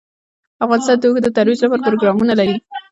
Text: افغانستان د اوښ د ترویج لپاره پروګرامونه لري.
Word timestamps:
افغانستان 0.63 0.97
د 0.99 1.03
اوښ 1.07 1.17
د 1.23 1.27
ترویج 1.35 1.59
لپاره 1.61 1.83
پروګرامونه 1.87 2.33
لري. 2.39 2.55